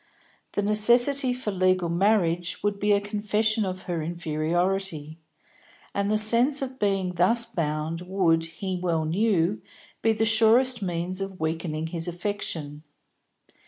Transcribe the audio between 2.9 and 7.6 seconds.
a confession of her inferiority, and the sense of being thus